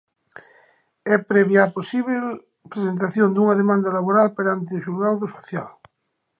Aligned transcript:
"É 1.13 1.15
previa 1.31 1.67
á 1.69 1.73
posíbel 1.77 2.23
presentación 2.71 3.29
dunha 3.31 3.57
demanda 3.61 3.95
laboral 3.97 4.27
perante 4.37 4.77
o 4.77 4.83
xulgado 4.85 5.15
do 5.19 5.27
social". 5.35 5.69